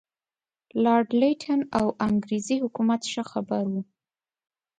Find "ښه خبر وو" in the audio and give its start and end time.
3.11-3.81